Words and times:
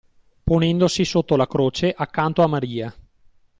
Ponendosi 0.43 1.05
sotto 1.05 1.35
la 1.35 1.45
croce 1.45 1.91
accanto 1.93 2.41
a 2.41 2.47
Maria 2.47 2.91